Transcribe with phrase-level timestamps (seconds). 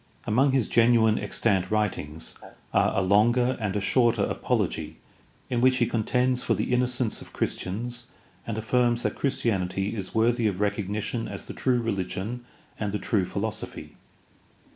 [0.25, 2.33] Among his genuine extant writings
[2.73, 4.97] are a longer and a shorter apology
[5.47, 8.07] in which he contends for the innocence of Christians
[8.47, 12.39] and affirms that Christianity is worthy of recognition as the true rehgion
[12.79, 13.93] and the true philosophy.